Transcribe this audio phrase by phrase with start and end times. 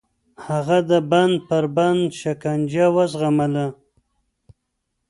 [0.47, 3.65] هغه د بند پر بند شکنجه وزغمله.